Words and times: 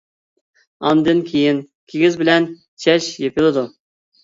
ئاندىن 0.89 1.21
كېيىن 1.27 1.61
كىگىز 1.95 2.19
بىلەن 2.23 2.51
چەش 2.87 3.13
يېپىلىدۇ. 3.27 3.71